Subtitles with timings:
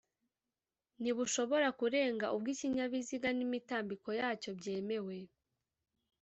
[1.01, 5.17] ntibushobora kurenga ubw’ikinyabiziga n’imitambiko yacyo byemewe